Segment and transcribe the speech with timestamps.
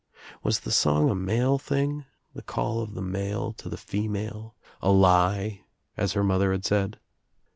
[0.41, 4.89] Was the song a male thing, the call of the male to the female, a
[4.91, 5.61] lie,
[5.95, 6.99] as her mother had said?